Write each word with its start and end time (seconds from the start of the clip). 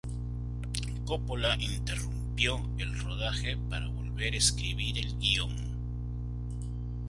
Coppola 1.05 1.55
interrumpió 1.59 2.59
el 2.79 2.97
rodaje 3.01 3.55
para 3.69 3.87
volver 3.87 4.33
a 4.33 4.37
escribir 4.37 4.97
el 4.97 5.15
guion. 5.19 5.55